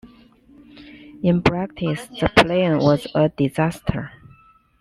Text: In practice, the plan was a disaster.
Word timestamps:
In 1.21 1.43
practice, 1.43 2.07
the 2.07 2.27
plan 2.35 2.79
was 2.79 3.05
a 3.13 3.29
disaster. 3.29 4.11